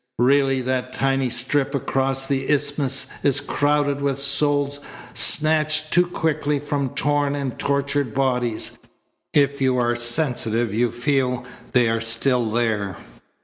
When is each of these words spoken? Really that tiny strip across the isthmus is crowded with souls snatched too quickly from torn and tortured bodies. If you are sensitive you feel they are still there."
Really 0.17 0.61
that 0.61 0.93
tiny 0.93 1.29
strip 1.29 1.75
across 1.75 2.25
the 2.25 2.49
isthmus 2.49 3.05
is 3.21 3.39
crowded 3.39 4.01
with 4.01 4.17
souls 4.17 4.79
snatched 5.13 5.93
too 5.93 6.07
quickly 6.07 6.57
from 6.59 6.95
torn 6.95 7.35
and 7.35 7.59
tortured 7.59 8.11
bodies. 8.15 8.79
If 9.31 9.61
you 9.61 9.77
are 9.77 9.95
sensitive 9.95 10.73
you 10.73 10.89
feel 10.89 11.45
they 11.73 11.87
are 11.87 12.01
still 12.01 12.49
there." 12.49 12.97